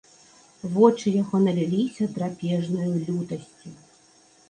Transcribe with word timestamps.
Вочы 0.77 1.13
яго 1.21 1.43
наліліся 1.45 2.09
драпежнаю 2.17 2.91
лютасцю. 3.07 3.67